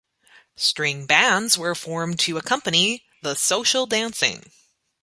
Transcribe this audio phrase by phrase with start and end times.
[0.55, 4.51] String bands were formed to accompany the social dancing.